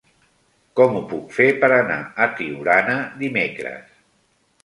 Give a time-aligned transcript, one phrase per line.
[0.79, 3.93] Com ho puc fer per anar a Tiurana dimecres?